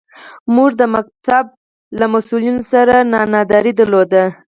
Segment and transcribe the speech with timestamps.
[0.55, 1.39] موږ د ښوونځي
[1.99, 4.23] له مسوولانو سره ناندرۍ درلودې.